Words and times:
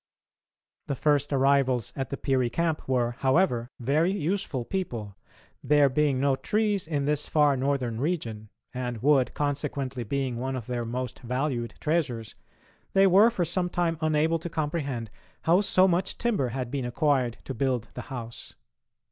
The 0.87 0.95
first 0.95 1.31
arrivals 1.31 1.93
at 1.95 2.09
the 2.09 2.17
Peary 2.17 2.49
camp 2.49 2.89
were, 2.89 3.11
however, 3.19 3.69
very 3.79 4.11
useful 4.11 4.65
people. 4.65 5.15
There 5.63 5.89
being 5.89 6.19
no 6.19 6.35
trees 6.35 6.87
in 6.87 7.05
this 7.05 7.27
far 7.27 7.55
northern 7.55 8.01
region, 8.01 8.49
and 8.73 9.03
wood, 9.03 9.35
consequently, 9.35 10.03
being 10.03 10.37
one 10.37 10.55
of 10.55 10.65
their 10.65 10.85
most 10.85 11.19
valued 11.19 11.75
treasures, 11.79 12.33
they 12.93 13.05
were 13.05 13.29
for 13.29 13.45
some 13.45 13.69
time 13.69 13.99
unable 14.01 14.39
to 14.39 14.49
comprehend 14.49 15.11
how 15.43 15.61
so 15.61 15.87
much 15.87 16.17
timber 16.17 16.47
had 16.47 16.71
been 16.71 16.83
acquired 16.85 17.37
to 17.43 17.53
build 17.53 17.89
the 17.93 18.01
house. 18.09 18.55